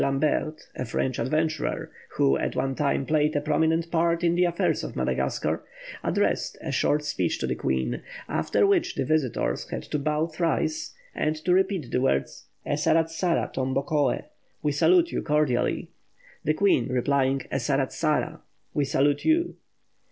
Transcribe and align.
Lambret, 0.01 0.63
a 0.75 0.83
French 0.83 1.19
adventurer, 1.19 1.91
who 2.17 2.35
at 2.35 2.55
one 2.55 2.73
time 2.73 3.05
played 3.05 3.35
a 3.35 3.39
prominent 3.39 3.91
part 3.91 4.23
in 4.23 4.33
the 4.33 4.45
affairs 4.45 4.83
of 4.83 4.95
Madagascar 4.95 5.63
addressed 6.03 6.57
a 6.59 6.71
short 6.71 7.03
speech 7.03 7.37
to 7.37 7.45
the 7.45 7.53
Queen; 7.53 8.01
after 8.27 8.65
which 8.65 8.95
the 8.95 9.05
visitors 9.05 9.69
had 9.69 9.83
to 9.83 9.99
bow 9.99 10.25
thrice, 10.25 10.95
and 11.13 11.35
to 11.35 11.53
repeat 11.53 11.91
the 11.91 12.01
words 12.01 12.47
"Esaratsara 12.65 13.53
tombokoe" 13.53 14.23
(We 14.63 14.71
salute 14.71 15.11
you 15.11 15.21
cordially), 15.21 15.91
the 16.43 16.55
Queen 16.55 16.87
replying, 16.89 17.41
"Esaratsara" 17.51 18.39
(We 18.73 18.85
salute 18.85 19.23
you). 19.23 19.55